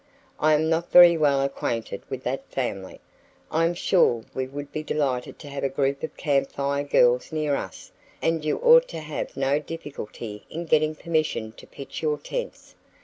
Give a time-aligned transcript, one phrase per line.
[0.39, 2.99] I am not very well acquainted with that family.
[3.51, 7.31] I am sure we would be delighted to have a group of Camp Fire Girls
[7.31, 12.17] near us and you ought to have no difficulty in getting permission to pitch your
[12.17, 12.73] tents.